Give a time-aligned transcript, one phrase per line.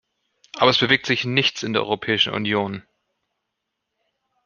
[0.57, 2.81] Aber es bewegt sich nichts in der Europäischen Union.